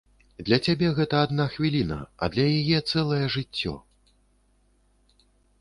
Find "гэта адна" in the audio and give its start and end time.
0.99-1.45